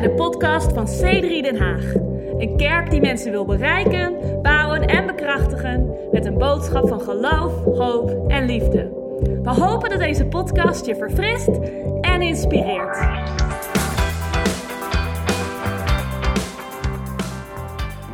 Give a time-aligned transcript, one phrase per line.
[0.00, 1.94] bij de podcast van C3 Den Haag.
[2.38, 8.30] Een kerk die mensen wil bereiken, bouwen en bekrachtigen met een boodschap van geloof, hoop
[8.30, 8.82] en liefde.
[9.42, 11.48] We hopen dat deze podcast je verfrist
[12.00, 12.98] en inspireert.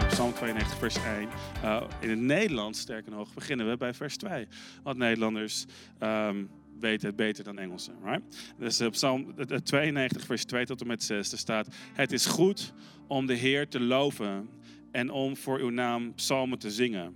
[0.09, 1.29] Psalm 92, vers 1.
[1.65, 4.49] Uh, in het Nederlands, sterker nog, beginnen we bij vers 2.
[4.83, 5.67] Want Nederlanders
[6.01, 7.95] um, weten het beter dan Engelsen.
[8.05, 8.55] Right?
[8.59, 12.73] Dus op Psalm 92, vers 2 tot en met 6, er staat: Het is goed
[13.07, 14.49] om de Heer te loven
[14.91, 17.15] en om voor uw naam psalmen te zingen.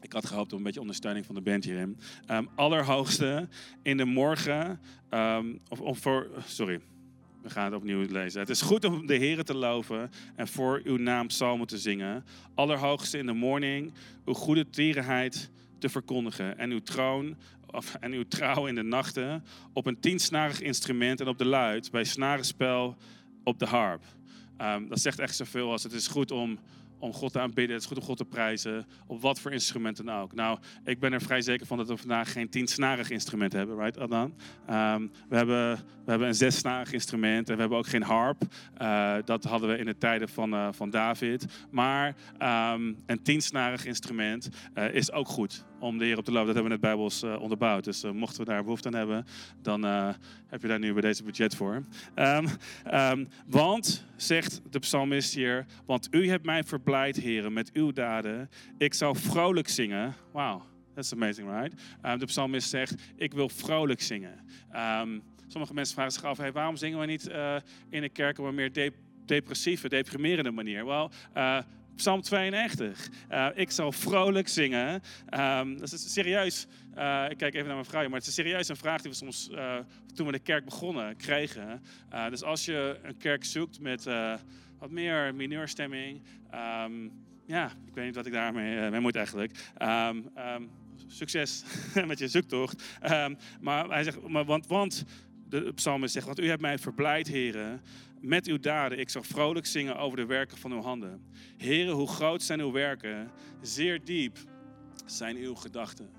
[0.00, 1.96] Ik had gehoopt op een beetje ondersteuning van de band hierin.
[2.30, 3.48] Um, allerhoogste
[3.82, 4.80] in de morgen,
[5.68, 6.80] of, of voor, sorry,
[7.42, 8.40] we gaan het opnieuw lezen.
[8.40, 12.24] Het is goed om de Heer te loven en voor uw naam psalmen te zingen.
[12.54, 13.92] Allerhoogste in de morning,
[14.24, 17.36] uw goede tierenheid te verkondigen en uw troon
[18.00, 22.04] en uw trouw in de nachten op een tiensnarig instrument en op de luid bij
[22.04, 22.96] snarenspel
[23.44, 24.04] op de harp.
[24.58, 26.58] Um, dat zegt echt zoveel als het is goed om
[27.00, 27.74] om God te aanbidden.
[27.74, 28.86] Het is goed om God te prijzen.
[29.06, 30.34] Op wat voor instrumenten dan ook.
[30.34, 33.98] Nou, ik ben er vrij zeker van dat we vandaag geen tiensnarig instrument hebben, right,
[33.98, 34.34] Adan?
[34.70, 38.42] Um, we, hebben, we hebben een zessnarig instrument en we hebben ook geen harp.
[38.82, 41.46] Uh, dat hadden we in de tijden van, uh, van David.
[41.70, 46.46] Maar um, een tiensnarig instrument uh, is ook goed om de Heer op te lopen.
[46.46, 47.84] Dat hebben we net bijbels uh, onderbouwd.
[47.84, 49.26] Dus uh, mochten we daar behoefte aan hebben,
[49.62, 50.08] dan uh,
[50.46, 51.84] heb je daar nu bij deze budget voor.
[52.14, 52.46] Um,
[52.94, 58.50] um, want, zegt de psalmist hier, want u hebt mij verblijd, heren, met uw daden.
[58.78, 60.14] Ik zou vrolijk zingen.
[60.32, 60.62] Wauw,
[60.94, 61.80] that's amazing, right?
[62.06, 64.34] Um, de psalmist zegt, ik wil vrolijk zingen.
[65.46, 67.30] sommige mensen vragen zich af, waarom zingen we niet
[67.90, 68.92] in de kerk op een meer de
[69.24, 70.84] depressieve, deprimerende manier?
[70.84, 71.10] Wel,
[72.00, 73.08] Psalm 92.
[73.30, 75.02] Uh, ik zal vrolijk zingen.
[75.38, 76.66] Um, dat is serieus.
[76.98, 79.16] Uh, ik kijk even naar mijn vrouw, maar het is serieus een vraag die we
[79.16, 79.76] soms uh,
[80.14, 81.82] toen we de kerk begonnen kregen.
[82.30, 84.04] dus als je een kerk zoekt met
[84.78, 86.22] wat meer mineurstemming,
[86.84, 87.12] um,
[87.46, 89.72] ja, ik weet niet wat ik daarmee mee moet eigenlijk.
[89.82, 90.30] Um,
[91.06, 91.64] succes
[92.06, 92.82] met je zoektocht.
[93.60, 95.04] maar hij zegt, maar want, want
[95.48, 97.80] de psalmist zegt, want u hebt mij verblijd, heren
[98.20, 98.98] met uw daden.
[98.98, 101.24] Ik zal vrolijk zingen over de werken van uw handen.
[101.56, 103.30] Heren, hoe groot zijn uw werken?
[103.60, 104.38] Zeer diep
[105.06, 106.10] zijn uw gedachten.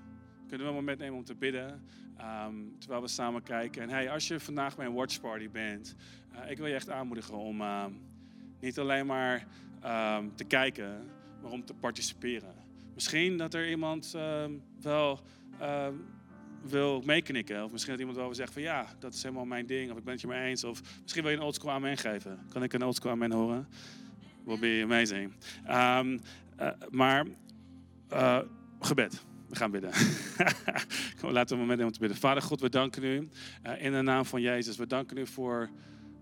[0.48, 1.82] Kunnen we een moment nemen om te bidden,
[2.20, 3.82] um, terwijl we samen kijken.
[3.82, 5.94] En hey, als je vandaag bij een watchparty bent,
[6.32, 7.84] uh, ik wil je echt aanmoedigen om uh,
[8.60, 9.46] niet alleen maar
[9.84, 11.10] um, te kijken,
[11.42, 12.54] maar om te participeren.
[12.94, 14.16] Misschien dat er iemand
[14.80, 15.20] wel
[16.64, 17.64] wil meeknikken.
[17.64, 19.90] Of misschien dat iemand wel zeggen van ja, dat is helemaal mijn ding.
[19.90, 20.64] Of ik ben het je mee eens.
[20.64, 22.38] Of misschien wil je een oldschool amen geven.
[22.48, 23.68] Kan ik een oldschool amen horen?
[24.44, 25.32] Will be amazing.
[25.70, 26.20] Um,
[26.60, 27.26] uh, maar
[28.12, 28.38] uh,
[28.80, 29.24] gebed.
[29.48, 29.90] We gaan bidden.
[31.20, 32.18] Laten we een moment nemen te bidden.
[32.18, 33.28] Vader God, we danken u
[33.66, 34.76] uh, in de naam van Jezus.
[34.76, 35.70] We danken u voor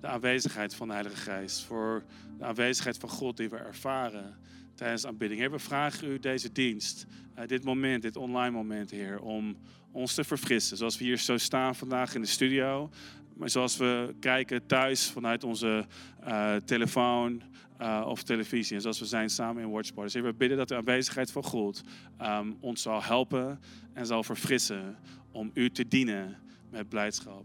[0.01, 1.65] de aanwezigheid van de Heilige Geest.
[1.65, 2.05] Voor
[2.39, 4.37] de aanwezigheid van God die we ervaren
[4.75, 5.41] tijdens aanbidding.
[5.41, 7.07] Heer, we vragen u deze dienst,
[7.47, 9.57] dit moment, dit online moment, Heer, om
[9.93, 10.77] ons te verfrissen.
[10.77, 12.91] Zoals we hier zo staan vandaag in de studio.
[13.37, 15.87] Maar zoals we kijken thuis vanuit onze
[16.29, 17.43] uh, telefoon
[17.81, 18.77] uh, of televisie.
[18.77, 20.13] En zoals we zijn samen in Watchparty.
[20.13, 21.83] Dus we bidden dat de aanwezigheid van God
[22.23, 23.61] um, ons zal helpen
[23.93, 24.97] en zal verfrissen
[25.33, 26.37] om u te dienen
[26.71, 27.45] met blijdschap.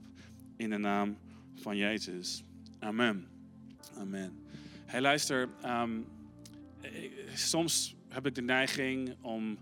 [0.58, 1.18] In de naam
[1.56, 2.44] van Jezus.
[2.80, 3.28] Amen.
[3.98, 4.44] Amen.
[4.86, 5.50] Hey, luister.
[5.66, 6.06] Um,
[7.34, 9.58] soms heb ik de neiging om...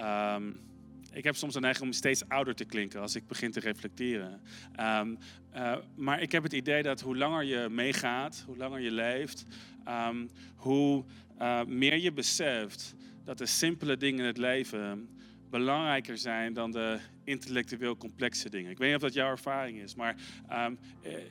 [0.00, 0.66] Um,
[1.12, 4.40] ik heb soms de neiging om steeds ouder te klinken als ik begin te reflecteren.
[4.80, 5.18] Um,
[5.54, 9.44] uh, maar ik heb het idee dat hoe langer je meegaat, hoe langer je leeft,
[9.88, 11.04] um, hoe
[11.40, 15.08] uh, meer je beseft dat de simpele dingen in het leven
[15.50, 18.70] belangrijker zijn dan de intellectueel complexe dingen.
[18.70, 20.16] Ik weet niet of dat jouw ervaring is, maar
[20.52, 20.78] um,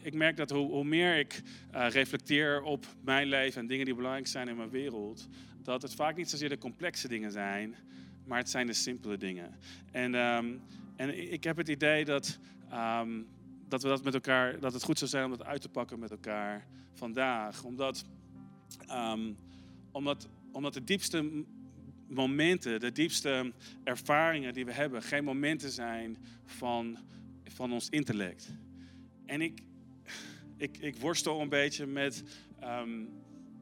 [0.01, 4.27] ik merk dat hoe, hoe meer ik reflecteer op mijn leven en dingen die belangrijk
[4.27, 5.27] zijn in mijn wereld,
[5.63, 7.75] dat het vaak niet zozeer de complexe dingen zijn,
[8.27, 9.55] maar het zijn de simpele dingen.
[9.91, 10.61] En, um,
[10.95, 12.39] en ik heb het idee dat,
[12.73, 13.27] um,
[13.67, 15.99] dat we dat met elkaar, dat het goed zou zijn om dat uit te pakken
[15.99, 17.63] met elkaar vandaag.
[17.63, 18.05] Omdat,
[18.91, 19.37] um,
[19.91, 21.45] omdat, omdat de diepste
[22.07, 23.53] momenten, de diepste
[23.83, 26.97] ervaringen die we hebben, geen momenten zijn van,
[27.43, 28.49] van ons intellect.
[29.25, 29.61] En ik,
[30.57, 32.23] ik, ik worstel een beetje met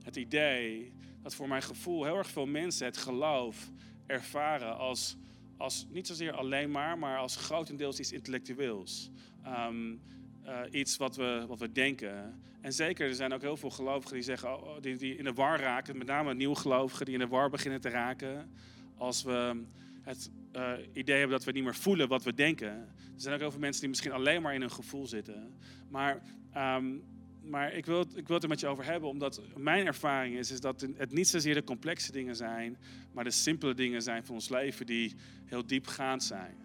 [0.03, 3.71] het idee dat voor mijn gevoel heel erg veel mensen het geloof
[4.06, 5.18] ervaren als,
[5.57, 9.10] als niet zozeer alleen maar, maar als grotendeels iets intellectueels.
[9.48, 10.02] Um,
[10.46, 12.42] uh, iets wat we, wat we denken.
[12.62, 15.24] En zeker, er zijn ook heel veel gelovigen die, zeggen, oh, oh, die, die in
[15.24, 18.52] de war raken, met name nieuwe gelovigen die in de war beginnen te raken.
[18.98, 19.63] Als we
[20.02, 22.68] het uh, idee hebben dat we niet meer voelen wat we denken.
[22.68, 25.54] Er zijn ook heel veel mensen die misschien alleen maar in hun gevoel zitten.
[25.90, 26.22] Maar
[26.57, 27.04] um,
[27.50, 30.51] maar ik, wil ik wil het er met je over hebben, omdat mijn ervaring is,
[30.51, 32.77] is dat het niet zozeer de complexe dingen zijn,
[33.12, 35.15] maar de simpele dingen zijn van ons leven die
[35.45, 36.56] heel diepgaand zijn.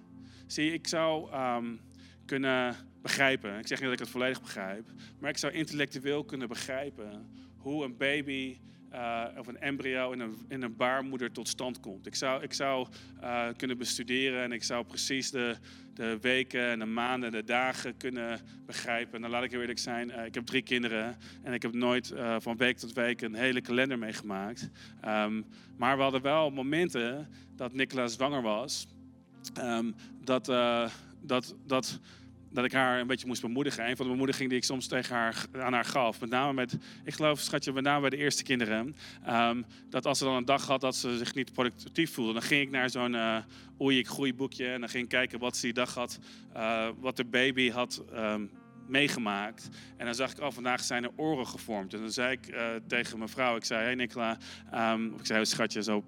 [0.47, 1.77] Zie, ik zou ehm,
[2.25, 6.49] kunnen begrijpen, ik zeg niet dat ik het volledig begrijp, maar ik zou intellectueel kunnen
[6.49, 8.59] begrijpen hoe een baby
[8.93, 12.07] uh, of een embryo in een, in een baarmoeder tot stand komt.
[12.07, 12.89] Ik zou, ik zou
[13.23, 15.57] uh, kunnen bestuderen en ik zou precies de,
[15.95, 19.15] de weken en de maanden, de dagen kunnen begrijpen.
[19.15, 22.15] En dan laat ik eerlijk zijn, uh, ik heb drie kinderen en ik heb nooit
[22.39, 24.71] van week tot week een hele kalender meegemaakt.
[25.05, 25.47] Um,
[25.77, 28.87] maar we hadden wel momenten dat Nicola zwanger was,
[29.63, 29.95] um,
[30.25, 30.45] dat,
[31.23, 32.01] dat, dat
[32.50, 33.88] dat ik haar een beetje moest bemoedigen.
[33.88, 36.20] Een van de bemoedigingen die ik soms tegen haar, aan haar gaf.
[36.20, 38.97] Met name met, ik geloof, schatje, met name bij de eerste kinderen.
[39.29, 42.43] Um, dat als ze dan een dag had dat ze zich niet productief voelde, dan
[42.43, 43.37] ging ik naar zo'n uh,
[43.81, 44.67] oei, ik groei boekje.
[44.67, 46.19] En dan ging ik kijken wat ze die dag had,
[46.56, 48.50] uh, wat de baby had um,
[48.91, 49.69] meegemaakt.
[49.97, 51.95] En dan zag ik, oh, vandaag zijn er oren gevormd.
[51.95, 54.39] En dan zei ik uh, tegen mijn vrouw, ik zei, hey Nicola,
[54.75, 56.05] um, ik zei, hey, schatje, zo,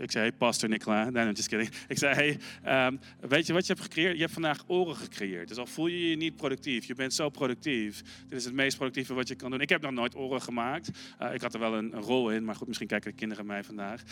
[0.00, 1.70] ik zei, hey pastor Nicola, nee, no, just kidding.
[1.88, 4.14] Ik zei, hey, um, weet je wat je hebt gecreëerd?
[4.14, 5.48] Je hebt vandaag oren gecreëerd.
[5.48, 8.02] Dus al voel je je niet productief, je bent zo productief.
[8.28, 9.60] Dit is het meest productieve wat je kan doen.
[9.60, 10.90] Ik heb nog nooit oren gemaakt.
[11.22, 13.46] Uh, ik had er wel een, een, rol in, maar goed, misschien kijken de kinderen
[13.46, 14.02] mij vandaag.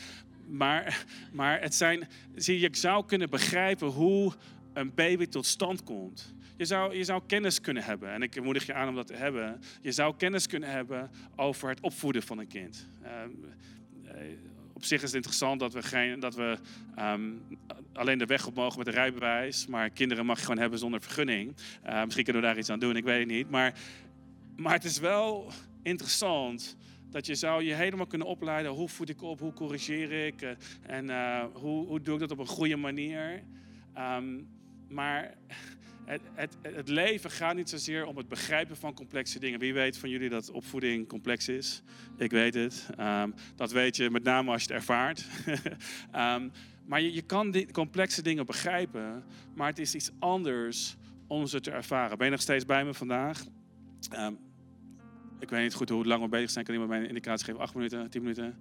[0.46, 4.32] Maar, maar het zijn, zie je, ik zou kunnen begrijpen hoe
[4.76, 6.34] een baby tot stand komt.
[6.56, 9.14] Je zou, je zou kennis kunnen hebben, en ik moedig je aan om dat te
[9.14, 9.60] hebben.
[9.80, 12.88] Je zou kennis kunnen hebben over het opvoeden van een kind.
[13.02, 13.10] Uh,
[14.72, 16.58] op zich is het interessant dat we, geen, dat we
[16.98, 17.42] um,
[17.92, 19.66] alleen de weg op mogen met een rijbewijs.
[19.66, 21.54] Maar kinderen mag je gewoon hebben zonder vergunning.
[21.86, 23.50] Uh, misschien kunnen we daar iets aan doen, ik weet het niet.
[23.50, 23.74] Maar,
[24.56, 25.52] maar het is wel
[25.82, 26.76] interessant
[27.10, 28.72] dat je zou je helemaal kunnen opleiden.
[28.72, 29.40] Hoe voed ik op?
[29.40, 30.42] Hoe corrigeer ik?
[30.42, 30.50] Uh,
[30.86, 31.10] en
[31.52, 33.42] hoe, hoe doe ik dat op een goede manier?
[33.98, 34.54] Um,
[34.88, 35.34] maar
[36.04, 39.58] het, het, het, leven gaat niet zozeer om het begrijpen van complexe dingen.
[39.58, 41.82] Wie weet van jullie dat opvoeding complex is?
[42.16, 42.88] Ik weet het.
[43.00, 45.26] Um, dat weet je met name als je het ervaart.
[46.14, 46.52] um,
[46.88, 49.24] maar je, je, kan die complexe dingen begrijpen,
[49.54, 50.96] maar het is iets anders
[51.26, 52.16] om ze te ervaren.
[52.18, 53.44] Ben je nog steeds bij me vandaag?
[54.18, 54.38] Um,
[55.38, 56.64] ik weet niet goed hoe lang we bezig zijn.
[56.64, 57.60] Kan iemand mij een indicatie geven?
[57.60, 58.58] Acht minuten, tien minuten?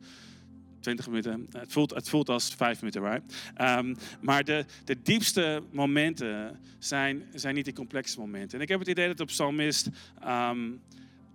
[0.85, 1.47] 20 minuten.
[1.51, 3.35] Het voelt, het voelt als vijf minuten, right?
[3.79, 8.57] Um, maar de, de diepste momenten zijn, zijn niet die complexe momenten.
[8.57, 9.89] En ik heb het idee dat de psalmist
[10.27, 10.81] um,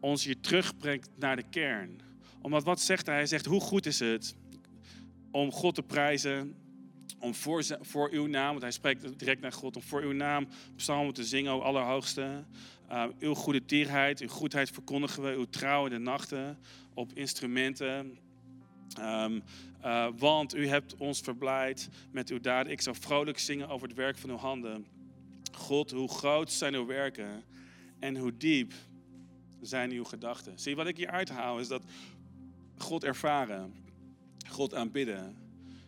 [0.01, 2.01] ons hier terugbrengt naar de kern.
[2.41, 3.15] Omdat wat zegt hij?
[3.15, 4.35] Hij zegt, hoe goed is het
[5.31, 6.55] om God te prijzen,
[7.19, 10.49] om voor, voor uw naam, want hij spreekt direct naar God, om voor uw naam
[10.77, 12.45] psalmen te zingen, o Allerhoogste.
[12.91, 16.59] Uh, uw goede tierheid, uw goedheid verkondigen we, uw trouw in de nachten
[16.95, 18.19] op instrumenten.
[18.99, 19.43] Um,
[19.85, 22.73] uh, want u hebt ons verblijd met uw daden.
[22.73, 24.87] Ik zal vrolijk zingen over het werk van uw handen.
[25.53, 27.43] God, hoe groot zijn uw werken
[27.99, 28.73] en hoe diep
[29.61, 30.59] zijn uw gedachten.
[30.59, 31.83] Zie, wat ik hier uithaal is dat
[32.77, 33.75] God ervaren,
[34.49, 35.37] God aanbidden,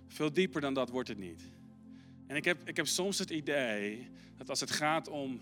[0.09, 1.43] veel dieper dan dat wordt het niet.
[2.27, 5.41] En ik heb, ik heb soms het idee dat als het gaat om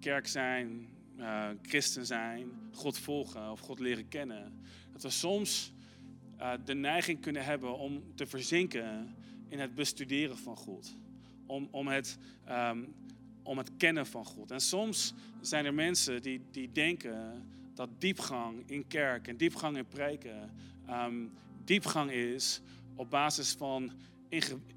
[0.00, 0.88] kerk zijn,
[1.18, 4.60] uh, christen zijn, God volgen of God leren kennen,
[4.92, 5.72] dat we soms
[6.40, 9.14] uh, de neiging kunnen hebben om te verzinken
[9.48, 10.96] in het bestuderen van God.
[11.46, 12.94] Om, om, het, um,
[13.42, 14.50] om het kennen van God.
[14.50, 19.86] En soms zijn er mensen die, die denken dat diepgang in kerk en diepgang in
[19.86, 20.50] preken
[20.90, 21.32] um,
[21.64, 22.60] diepgang is
[22.94, 23.92] op basis van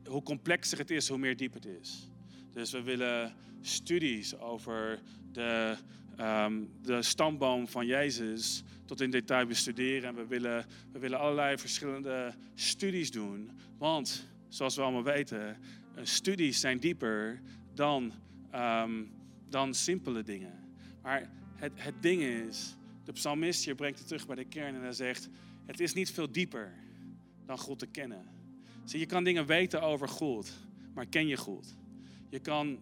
[0.05, 2.09] hoe complexer het is, hoe meer diep het is.
[2.51, 4.99] Dus we willen studies over
[5.31, 5.77] de,
[6.19, 10.09] um, de stamboom van Jezus tot in detail bestuderen.
[10.09, 13.51] En we willen, we willen allerlei verschillende studies doen.
[13.77, 15.57] Want, zoals we allemaal weten,
[16.01, 17.41] studies zijn dieper
[17.73, 18.11] dan,
[18.55, 19.11] um,
[19.49, 20.53] dan simpele dingen.
[21.01, 24.81] Maar het, het ding is, de psalmist hier brengt het terug bij de kern en
[24.81, 25.29] hij zegt,
[25.65, 26.73] het is niet veel dieper
[27.45, 28.25] dan God te kennen.
[28.83, 30.51] Zie, je kan dingen weten over God,
[30.93, 31.75] maar ken je God?
[32.29, 32.79] Je kan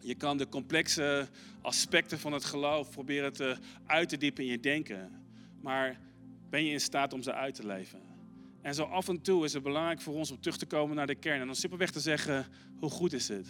[0.00, 1.28] je kan de complexe
[1.60, 5.10] aspecten van het geloof proberen te uit te diepen in je denken.
[5.60, 6.00] Maar
[6.50, 8.00] ben je in staat om ze uit te leven?
[8.62, 11.06] En zo af en toe is het belangrijk voor ons om terug te komen naar
[11.06, 11.40] de kern.
[11.40, 12.46] En dan simpelweg te zeggen,
[12.78, 13.46] hoe goed is het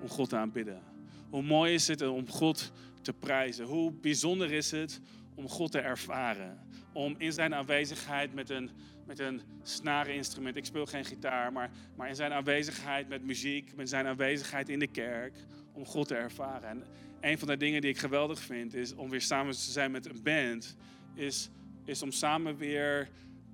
[0.00, 0.82] om God te aanbidden?
[1.30, 3.64] Hoe mooi is het om God te prijzen?
[3.64, 5.00] Hoe bijzonder is het
[5.40, 6.58] om God te ervaren?
[6.92, 8.70] Om in zijn aanwezigheid met een,
[9.06, 13.88] met een snareninstrument, ik speel geen gitaar, maar, maar in zijn aanwezigheid met muziek, met
[13.88, 15.34] zijn aanwezigheid in de kerk,
[15.72, 16.68] om God te ervaren.
[16.68, 16.84] En
[17.20, 20.06] een van de dingen die ik geweldig vind, is om weer samen te zijn met
[20.06, 20.76] een band,
[21.14, 21.50] is,
[21.84, 23.08] is om samen weer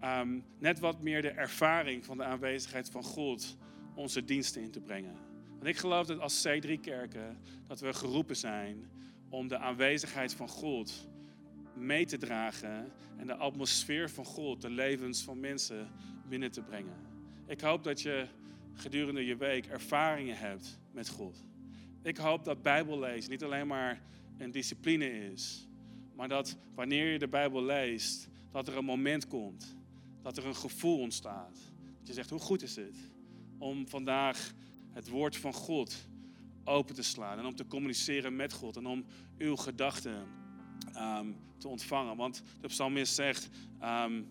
[0.05, 3.57] um, net wat meer de ervaring van de aanwezigheid van God
[3.95, 5.17] onze diensten in te brengen.
[5.51, 8.91] Want ik geloof dat als C3-kerken, dat we geroepen zijn
[9.29, 11.09] om de aanwezigheid van God
[11.77, 15.89] mee te dragen en de atmosfeer van God, de levens van mensen
[16.29, 16.97] binnen te brengen.
[17.47, 18.27] Ik hoop dat je
[18.75, 21.45] gedurende je week ervaringen hebt met God.
[22.03, 24.03] Ik hoop dat Bijbellezen niet alleen maar
[24.39, 25.69] een discipline is,
[26.15, 29.77] maar dat wanneer je de Bijbel leest, dat er een moment komt,
[30.23, 31.59] dat er een gevoel ontstaat.
[31.99, 32.97] Dat je zegt, hoe goed is het
[33.59, 34.53] om vandaag
[34.93, 36.09] het woord van God
[36.65, 39.05] open te slaan en om te communiceren met God en om
[39.39, 40.27] uw gedachten
[40.93, 41.27] ehm,
[41.59, 42.17] te ontvangen.
[42.17, 43.49] Want de psalmist zegt,
[43.81, 44.23] ehm,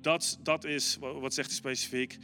[0.00, 2.18] dat, dat is, wat zegt hij specifiek,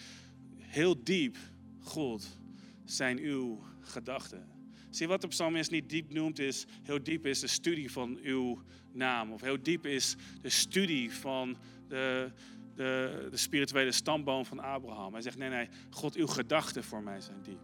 [0.56, 1.36] heel diep,
[1.80, 2.38] God,
[2.84, 4.54] zijn uw gedachten.
[4.90, 8.62] Zie, wat de psalmist niet diep noemt, is heel diep is de studie van uw
[8.92, 9.32] naam.
[9.32, 11.56] Of heel diep is de studie van
[11.88, 12.32] de,
[12.74, 15.12] de, de spirituele stamboom van Abraham.
[15.12, 17.60] Hij zegt, nee, nee, God, uw gedachten voor mij zijn diep.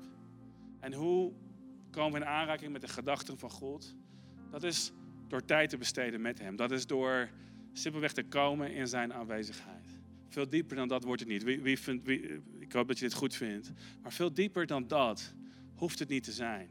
[0.81, 1.33] En hoe
[1.91, 3.95] komen we in aanraking met de gedachten van God?
[4.51, 4.93] Dat is
[5.33, 6.57] door tijd te besteden met Hem.
[6.57, 7.29] Dat is door
[7.73, 9.87] simpelweg te komen in Zijn aanwezigheid.
[10.29, 11.43] Veel dieper dan dat wordt het niet.
[11.43, 12.09] Wie, wie vindt,
[12.59, 13.73] ik hoop dat je dit goed vindt.
[14.03, 15.35] Maar veel dieper dan dat
[15.75, 16.69] hoeft het niet te zijn.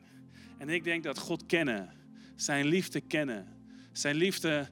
[0.58, 1.90] En ik denk dat God kennen,
[2.36, 3.48] Zijn liefde kennen,
[3.92, 4.70] Zijn liefde,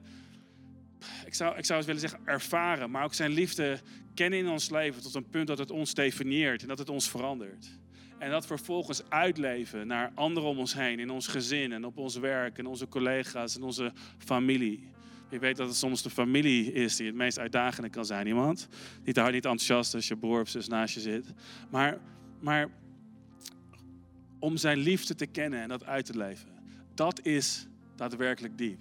[1.24, 3.80] ik zou, ik zou eens willen zeggen ervaren, maar ook Zijn liefde
[4.14, 7.10] kennen in ons leven tot een punt dat het ons definieert en dat het ons
[7.10, 7.79] verandert.
[8.20, 12.16] En dat vervolgens uitleven naar anderen om ons heen, in ons gezin en op ons
[12.16, 14.88] werk en onze collega's en onze familie.
[15.30, 18.26] Je weet dat het soms de familie is die het meest uitdagende kan zijn.
[18.26, 18.68] Iemand
[19.04, 21.24] niet, niet enthousiast als je broer naast je zit.
[21.70, 21.98] Maar,
[22.40, 22.68] maar
[24.38, 26.50] om zijn liefde te kennen en dat uit te leven.
[26.94, 28.80] Dat is daadwerkelijk diep.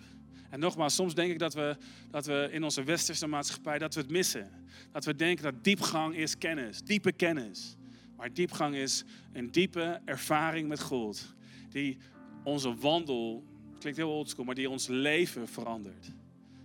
[0.50, 1.78] En nogmaals, soms denk ik dat we,
[2.12, 4.50] dat we in onze westerse maatschappij dat we het missen.
[4.92, 7.78] Dat we denken dat diepgang is kennis, diepe kennis.
[8.20, 11.36] Maar diepgang is een diepe ervaring met God.
[11.70, 11.98] Die
[12.44, 13.44] onze wandel,
[13.80, 16.12] klinkt heel oldschool, maar die ons leven verandert.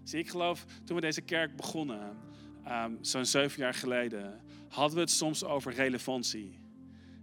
[0.03, 2.17] Zie, ik geloof, toen we deze kerk begonnen,
[2.69, 6.59] um, zo'n zeven jaar geleden, hadden we het soms over relevantie.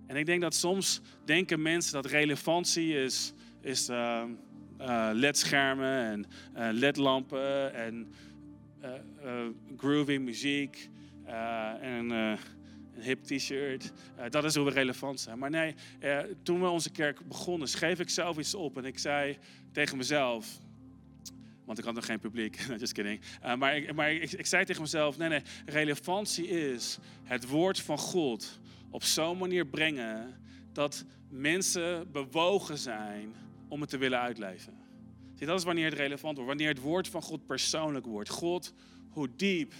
[0.08, 4.24] En ik denk dat soms denken mensen dat relevantie is, is uh,
[4.82, 6.26] uh, ledschermen en
[6.58, 8.14] uh, ledlampen en
[9.78, 10.90] groovy muziek
[11.82, 12.38] en
[13.02, 13.92] een hip t-shirt.
[14.30, 15.40] dat is hoe we relevant zijn.
[15.40, 15.76] Maar nee,
[16.44, 19.38] toen we onze kerk begonnen, schreef ik zelf iets op en ik zei
[19.72, 20.60] tegen mezelf,
[21.66, 23.22] want ik had nog geen publiek, just kidding.
[23.44, 27.80] Uh, maar ik, maar ik, ik, zei tegen mezelf, nee, nee, relevantie is het woord
[27.80, 30.42] van God op zo'n manier brengen
[30.74, 33.34] dat mensen bewogen zijn
[33.68, 34.74] om het te willen uitleven.
[35.36, 38.30] Zie, dat is wanneer het relevant wordt, wanneer het woord van God persoonlijk wordt.
[38.30, 38.74] God,
[39.10, 39.74] hoe diep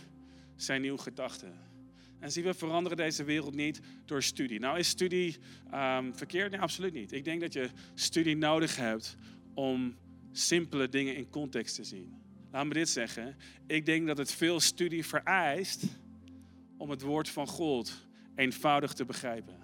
[0.56, 1.71] zijn uw gedachten?
[2.22, 4.60] En zie, we veranderen deze wereld niet door studie.
[4.60, 5.38] Nou, is studie
[5.74, 6.52] um, verkeerd?
[6.52, 7.12] Nee, absoluut niet.
[7.12, 9.16] Ik denk dat je studie nodig hebt
[9.54, 9.96] om
[10.32, 12.14] simpele dingen in context te zien.
[12.52, 13.36] Laat me dit zeggen.
[13.68, 15.84] Ik denk dat het veel studie vereist
[16.78, 19.56] om het woord van God eenvoudig te begrijpen.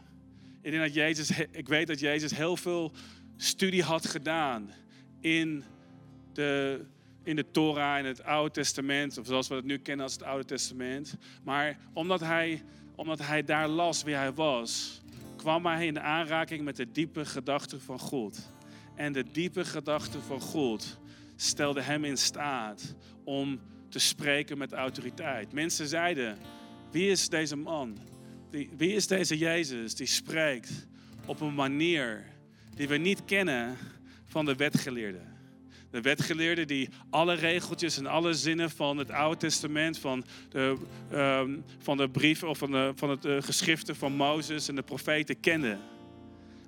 [0.62, 2.92] Ik, denk dat Jezus, ik weet dat Jezus heel veel
[3.36, 4.72] studie had gedaan
[5.20, 5.64] in
[6.34, 6.82] de,
[7.27, 10.24] in de Torah, in het Oude Testament, of zoals we het nu kennen als het
[10.24, 11.15] Oude Testament.
[11.43, 12.63] Maar omdat hij,
[12.96, 15.01] omdat hij daar las wie hij was,
[15.36, 18.53] kwam hij in aanraking met de diepe gedachten van God.
[18.96, 21.00] En de diepe gedachten van God
[21.36, 25.53] stelde hem in staat om te spreken met autoriteit.
[25.53, 26.38] Mensen zeiden:
[26.91, 27.98] Wie is deze man?
[28.77, 30.88] Wie is deze Jezus die spreekt
[31.25, 32.25] op een manier
[32.75, 33.77] die we niet kennen
[34.25, 35.37] van de wetgeleerden?
[35.91, 40.77] De wetgeleerden die alle regeltjes en alle zinnen van het Oude Testament, van de,
[41.13, 44.82] um, van de brieven of van, de, van het uh, geschriften van Mozes en de
[44.82, 45.79] profeten kenden.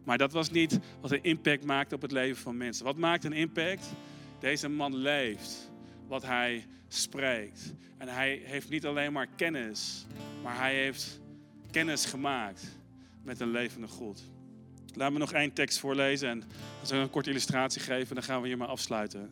[0.03, 2.85] Maar dat was niet wat een impact maakte op het leven van mensen.
[2.85, 3.85] Wat maakt een impact?
[4.39, 5.71] Deze man leeft
[6.07, 7.73] wat hij spreekt.
[7.97, 10.05] En hij heeft niet alleen maar kennis,
[10.43, 11.21] maar hij heeft
[11.71, 12.77] kennis gemaakt
[13.23, 14.29] met een levende God.
[14.95, 18.15] Laat me nog één tekst voorlezen en dan zal ik een korte illustratie geven.
[18.15, 19.29] Dan gaan we hier maar afsluiten.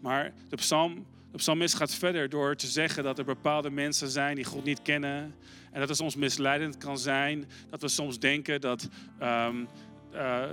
[0.00, 4.34] Maar de, psalm, de psalmist gaat verder door te zeggen dat er bepaalde mensen zijn
[4.34, 5.34] die God niet kennen.
[5.72, 7.44] En dat het soms misleidend kan zijn.
[7.70, 8.88] Dat we soms denken dat
[9.22, 9.68] um,
[10.14, 10.44] uh,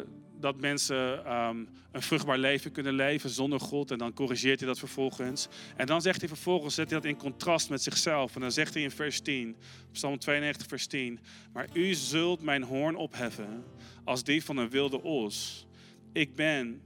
[0.43, 3.91] dat mensen um, een vruchtbaar leven kunnen leven zonder God.
[3.91, 5.47] En dan corrigeert hij dat vervolgens.
[5.75, 8.35] En dan zegt hij vervolgens, zet hij dat in contrast met zichzelf.
[8.35, 9.55] En dan zegt hij in vers 10,
[9.91, 11.19] Psalm 92, vers 10.
[11.53, 13.63] Maar u zult mijn hoorn opheffen
[14.03, 15.67] als die van een wilde os.
[16.13, 16.81] Ik ben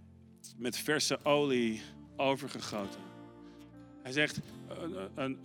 [0.57, 1.81] met verse olie
[2.15, 3.01] overgegoten.
[4.03, 4.39] Hij zegt,
[4.81, 5.37] een, een,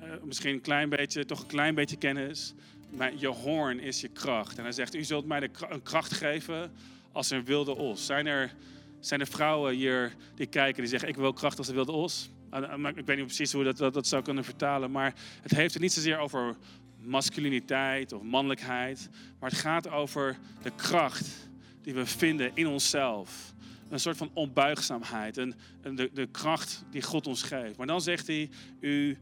[0.00, 2.54] een, misschien een klein beetje, toch een klein beetje kennis.
[2.90, 4.58] Maar je hoorn is je kracht.
[4.58, 6.72] En hij zegt, u zult mij een kracht geven
[7.14, 8.06] als een wilde os.
[8.06, 8.54] Zijn er,
[9.00, 12.30] zijn er vrouwen hier die kijken die zeggen, ik wil kracht als een wilde os?
[12.54, 14.90] Uh, maar ik weet niet precies hoe dat, dat, dat zou kunnen vertalen.
[14.90, 16.56] Maar het heeft het niet zozeer over
[16.98, 19.08] masculiniteit of mannelijkheid.
[19.38, 21.48] Maar het gaat over de kracht
[21.82, 23.54] die we vinden in onszelf.
[23.88, 25.38] Een soort van onbuigzaamheid.
[25.38, 27.76] En, de, de kracht die God ons geeft.
[27.76, 29.18] Maar dan zegt hij, u,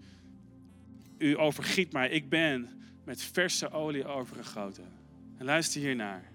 [1.19, 2.11] u overgiet mij.
[2.11, 2.69] Ik ben
[3.05, 4.85] met verse olie overgegoten.
[5.39, 6.31] En luister hiernaar.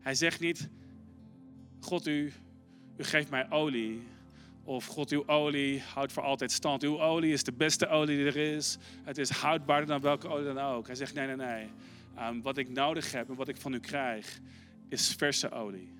[0.00, 0.68] Hij zegt niet,
[1.84, 2.32] God u,
[2.96, 4.02] u geeft mij olie.
[4.64, 6.82] Of God, uw olie houdt voor altijd stand.
[6.82, 8.78] Uw olie is de beste olie die er is.
[9.04, 10.86] Het is houdbaarder dan welke olie dan ook.
[10.86, 11.68] Hij zegt, nee, nee, nee.
[12.28, 14.40] Um, wat ik nodig heb en wat ik van u krijg,
[14.88, 15.92] is verse olie.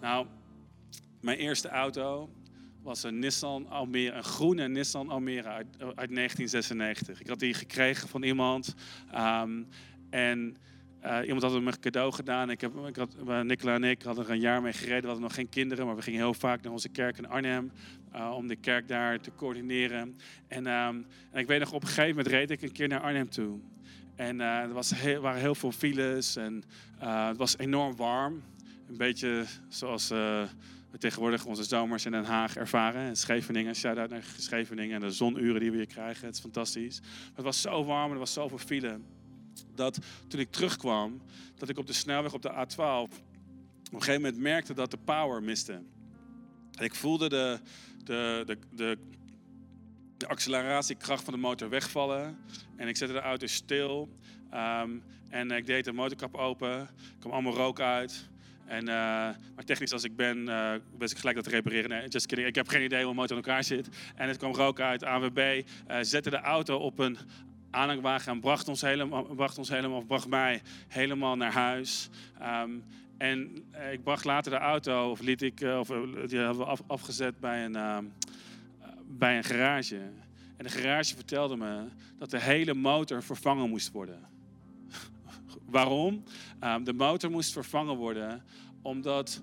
[0.00, 0.26] Nou,
[1.20, 2.30] mijn eerste auto
[2.82, 7.20] was een Nissan Almere, een groene Nissan Almere uit, uit 1996.
[7.20, 8.74] Ik had die gekregen van iemand.
[9.14, 9.68] Um,
[10.10, 10.56] en
[11.04, 12.50] uh, iemand had hem een cadeau gedaan.
[12.50, 15.00] Ik heb, ik had, Nicola en ik hadden er een jaar mee gereden.
[15.00, 17.72] We hadden nog geen kinderen, maar we gingen heel vaak naar onze kerk in Arnhem.
[18.14, 20.16] Uh, om de kerk daar te coördineren.
[20.48, 23.00] En, um, en, ik weet nog, op een gegeven moment reed ik een keer naar
[23.00, 23.58] Arnhem toe.
[24.16, 26.62] En er was heel, waren heel veel files en
[26.98, 28.42] het was enorm warm.
[28.88, 30.10] Een beetje zoals
[30.90, 33.02] we tegenwoordig onze zomers in Den Haag ervaren.
[33.02, 36.26] En Scheveningen, shout-out naar Scheveningen en de zonuren die we hier krijgen.
[36.26, 37.00] Het is fantastisch.
[37.00, 38.98] Maar het was zo warm en er was zoveel file
[39.74, 41.22] dat toen ik terugkwam,
[41.56, 43.08] dat ik op de snelweg op de A12
[43.90, 45.82] op een gegeven moment merkte dat de power miste.
[46.78, 47.58] Ik voelde de,
[48.04, 48.98] de, de, de,
[50.16, 52.38] de acceleratiekracht van de motor wegvallen.
[52.76, 54.08] En ik zette de auto stil.
[54.54, 56.70] Um, en ik deed de motorkap open.
[56.70, 56.88] Er
[57.18, 58.28] kwam allemaal rook uit.
[58.66, 58.94] En, uh,
[59.54, 61.90] maar technisch als ik ben, uh, wist ik gelijk dat te repareren.
[61.90, 62.48] Nee, just kidding.
[62.48, 63.88] Ik heb geen idee hoe een motor in elkaar zit.
[64.14, 65.02] En het kwam rook uit.
[65.02, 67.18] ANWB uh, zette de auto op een
[67.70, 72.08] aanhangwagen en bracht ons helemaal, bracht ons helemaal, bracht mij helemaal naar huis.
[72.42, 72.84] Um,
[73.16, 75.86] en uh, ik bracht later de auto, of liet ik, uh, of
[76.26, 77.98] die hadden we af, afgezet bij een, uh,
[79.06, 79.96] bij een garage.
[80.56, 81.84] En de garage vertelde me
[82.18, 84.20] dat de hele motor vervangen moest worden.
[85.66, 86.24] Waarom?
[86.64, 88.42] Um, de motor moest vervangen worden
[88.82, 89.42] omdat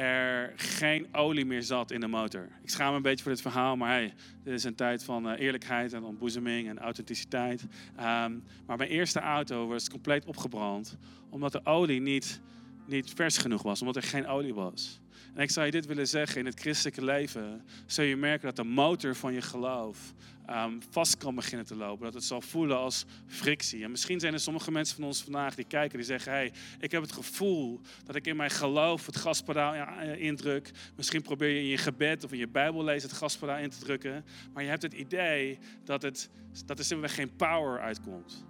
[0.00, 2.48] er geen olie meer zat in de motor.
[2.62, 5.26] Ik schaam me een beetje voor dit verhaal, maar hey, dit is een tijd van
[5.26, 7.62] uh, eerlijkheid en ontboezeming en authenticiteit.
[7.96, 10.96] Um, maar mijn eerste auto was compleet opgebrand,
[11.28, 12.40] omdat de olie niet,
[12.90, 15.00] niet vers genoeg was, omdat er geen olie was.
[15.34, 18.56] En ik zou je dit willen zeggen, in het christelijke leven zul je merken dat
[18.56, 20.12] de motor van je geloof
[20.50, 22.04] um, vast kan beginnen te lopen.
[22.04, 23.84] Dat het zal voelen als frictie.
[23.84, 26.90] En misschien zijn er sommige mensen van ons vandaag die kijken, die zeggen, hey, ik
[26.90, 30.70] heb het gevoel dat ik in mijn geloof het gaspedaal eh, indruk.
[30.96, 33.78] Misschien probeer je in je gebed of in je Bijbel lezen het gaspedaal in te
[33.78, 34.24] drukken.
[34.52, 36.30] Maar je hebt het idee dat, het,
[36.66, 38.44] dat er simpelweg geen power uitkomt.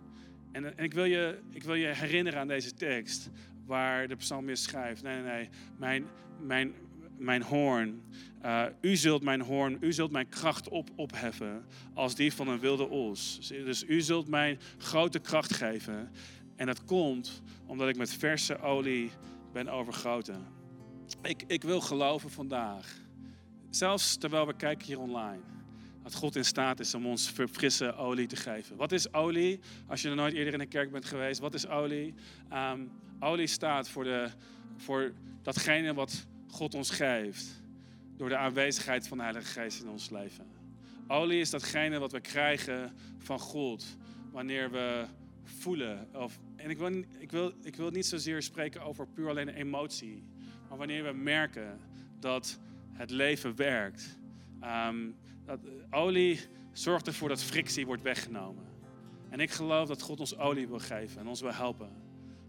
[0.52, 3.30] En, en ik, wil je, ik wil je herinneren aan deze tekst
[3.70, 5.02] waar de psalmist schrijft.
[5.02, 5.48] Nee, nee, nee.
[5.78, 6.06] Mijn,
[6.40, 6.74] mijn,
[7.18, 8.02] mijn hoorn.
[8.44, 12.60] Uh, u zult mijn hoorn, u zult mijn kracht op, opheffen als die van een
[12.60, 13.48] wilde os.
[13.48, 16.10] Dus u zult mij grote kracht geven.
[16.56, 19.10] En dat komt omdat ik met verse olie
[19.52, 20.46] ben overgoten.
[21.22, 22.96] Ik, ik wil geloven vandaag,
[23.70, 25.42] zelfs terwijl we kijken hier online,
[26.02, 28.76] dat God in staat is om ons frisse olie te geven.
[28.76, 29.60] Wat is olie?
[29.86, 32.14] Als je nog nooit eerder in een kerk bent geweest, wat is olie?
[32.52, 34.28] Um, olie staat voor, de,
[34.76, 37.62] voor datgene wat God ons geeft
[38.16, 40.46] door de aanwezigheid van de Heilige Geest in ons leven.
[41.08, 43.84] Olie is datgene wat we krijgen van God
[44.32, 45.04] wanneer we
[45.44, 46.08] voelen.
[46.14, 49.54] Of, en ik wil, ik, wil, ik wil niet zozeer spreken over puur alleen een
[49.54, 50.24] emotie,
[50.68, 51.80] maar wanneer we merken
[52.18, 52.58] dat
[52.92, 54.18] het leven werkt.
[54.86, 56.40] Um, dat, olie
[56.72, 58.64] zorgt ervoor dat frictie wordt weggenomen.
[59.28, 61.90] En ik geloof dat God ons olie wil geven en ons wil helpen.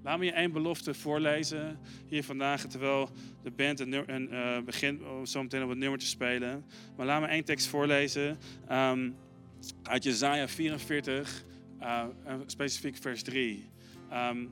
[0.03, 3.09] Laat me je één belofte voorlezen hier vandaag, terwijl
[3.43, 6.65] de band een, een, uh, begint zo meteen op het nummer te spelen.
[6.97, 8.37] Maar laat me één tekst voorlezen
[8.71, 9.15] um,
[9.83, 11.43] uit Jezaja 44,
[11.81, 12.03] uh,
[12.45, 13.53] specifiek vers 3.
[13.55, 14.45] Um, ehm,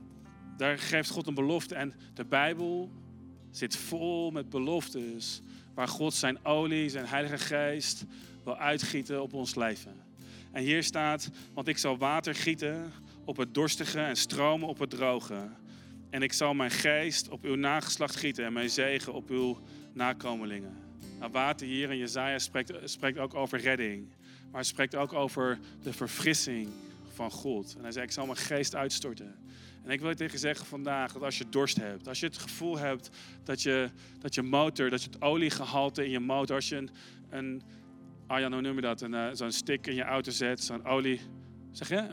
[0.56, 2.90] daar geeft God een belofte en de Bijbel
[3.50, 5.42] zit vol met beloftes
[5.74, 8.04] waar God zijn olie, zijn heilige geest
[8.44, 9.92] wil uitgieten op ons leven.
[10.52, 12.92] En hier staat, want ik zal water gieten
[13.30, 15.48] op het dorstige en stromen op het droge.
[16.10, 19.58] En ik zal mijn geest op uw nageslacht gieten en mijn zegen op uw
[19.92, 20.76] nakomelingen.
[21.18, 24.08] Nou, water hier in Jezaja spreekt, spreekt ook over redding.
[24.50, 26.68] Maar het spreekt ook over de verfrissing
[27.12, 27.74] van God.
[27.76, 29.34] En hij zei, ik zal mijn geest uitstorten.
[29.84, 32.38] En ik wil je tegen zeggen vandaag dat als je dorst hebt, als je het
[32.38, 33.10] gevoel hebt
[33.44, 36.90] dat je, dat je motor, dat je het oliegehalte in je motor, als je een,
[37.30, 37.62] een
[38.26, 41.20] Arjan, hoe noem je dat, een, uh, zo'n stick in je auto zet, zo'n olie,
[41.72, 42.08] zeg je?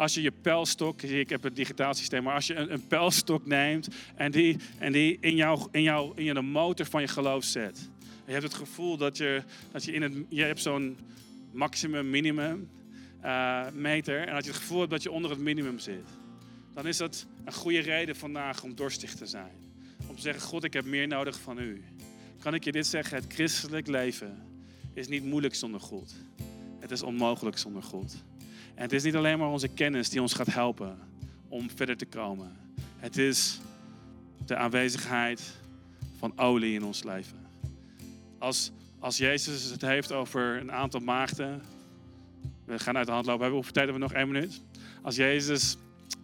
[0.00, 3.46] Als je je pijlstok, ik heb het digitaal systeem, maar als je een, een pijlstok
[3.46, 7.44] neemt en die, en die in, jou, in, jou, in de motor van je geloof
[7.44, 7.90] zet.
[8.26, 10.96] je hebt het gevoel dat je, dat je in het, je hebt zo'n
[11.52, 12.70] maximum, minimum
[13.24, 14.26] uh, meter.
[14.26, 16.08] En als je het gevoel hebt dat je onder het minimum zit,
[16.74, 19.52] dan is dat een goede reden vandaag om dorstig te zijn.
[20.06, 21.84] Om te zeggen, God, ik heb meer nodig van u.
[22.38, 23.16] Kan ik je dit zeggen?
[23.16, 24.38] Het christelijk leven
[24.94, 26.14] is niet moeilijk zonder God.
[26.78, 28.24] Het is onmogelijk zonder God.
[28.80, 30.98] En het is niet alleen maar onze kennis die ons gaat helpen
[31.48, 32.56] om verder te komen.
[32.96, 33.60] Het is
[34.46, 35.56] de aanwezigheid
[36.18, 37.36] van olie in ons leven.
[38.38, 41.62] Als, als Jezus het heeft over een aantal maagden.
[42.64, 43.50] We gaan uit de hand lopen.
[43.50, 44.22] Hoeveel tijd hebben we nog?
[44.22, 44.62] één minuut.
[45.02, 45.76] Als Jezus,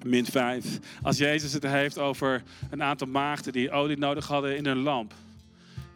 [0.04, 0.78] min vijf.
[1.02, 5.14] Als Jezus het heeft over een aantal maagden die olie nodig hadden in hun lamp.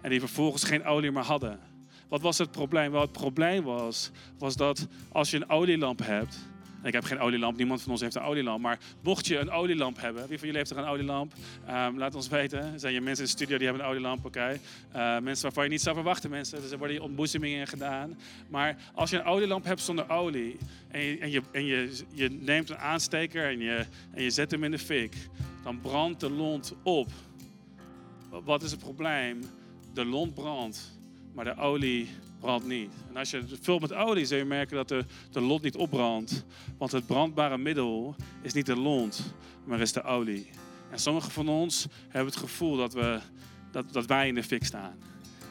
[0.01, 1.70] En die vervolgens geen olie meer hadden.
[2.11, 2.91] Wat was het probleem?
[2.91, 6.39] Wel, het probleem was, was dat als je een olielamp hebt,
[6.83, 8.61] ik heb geen olielamp, niemand van ons heeft een olielamp.
[8.61, 11.33] Maar mocht je een olielamp hebben, wie van jullie heeft er een olielamp?
[11.69, 12.81] Um, laat ons weten.
[12.81, 14.25] Zijn je mensen in de studio die hebben een olielamp?
[14.25, 14.59] Oké.
[14.97, 16.61] Uh, mensen waarvan je niet zou verwachten, mensen.
[16.61, 18.19] Dus er worden ontboezemingen gedaan.
[18.49, 20.57] Maar als je een olielamp hebt zonder olie
[20.89, 24.51] en je, en je, en je, je neemt een aansteker en je, en je zet
[24.51, 25.17] hem in de fik,
[25.63, 27.09] dan brandt de lont op.
[28.45, 29.41] Wat is het probleem?
[29.95, 31.00] De lont brandt,
[31.33, 32.09] maar de olie
[32.41, 32.93] brandt niet.
[33.09, 35.77] En als je het vult met olie, zul je merken dat de, de lont niet
[35.77, 36.45] opbrandt.
[36.79, 40.51] Want het brandbare middel is niet de lont, maar is de olie.
[40.91, 43.19] En sommigen van ons hebben het gevoel dat, we,
[43.71, 44.95] dat, dat wij in de fik staan.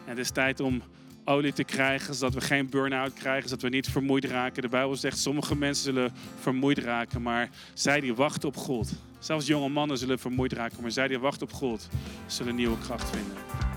[0.04, 0.82] En het is tijd om
[1.24, 4.62] olie te krijgen, zodat we geen burn-out krijgen, zodat we niet vermoeid raken.
[4.62, 8.92] De Bijbel zegt, sommige mensen zullen vermoeid raken, maar zij die wachten op God.
[9.20, 11.89] Zelfs jonge mannen zullen vermoeid raken, maar zij die wachten op God,
[12.28, 13.69] zullen nieuwe kracht vinden.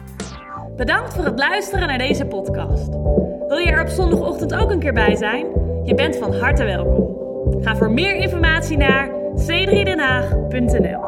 [0.76, 2.88] Bedankt voor het luisteren naar deze podcast.
[3.48, 5.46] Wil je er op zondagochtend ook een keer bij zijn?
[5.84, 7.16] Je bent van harte welkom.
[7.62, 11.00] Ga voor meer informatie naar c3denhaag.nl